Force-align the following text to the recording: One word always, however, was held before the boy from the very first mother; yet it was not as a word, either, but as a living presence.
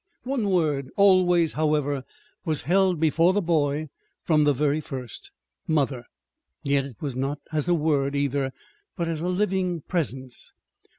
One 0.23 0.49
word 0.49 0.89
always, 0.97 1.53
however, 1.53 2.01
was 2.43 2.63
held 2.63 2.99
before 2.99 3.33
the 3.33 3.39
boy 3.43 3.89
from 4.23 4.45
the 4.45 4.51
very 4.53 4.81
first 4.81 5.29
mother; 5.67 6.05
yet 6.63 6.85
it 6.85 6.95
was 7.01 7.15
not 7.15 7.37
as 7.53 7.67
a 7.67 7.75
word, 7.75 8.15
either, 8.15 8.51
but 8.97 9.07
as 9.07 9.21
a 9.21 9.27
living 9.27 9.81
presence. 9.81 10.53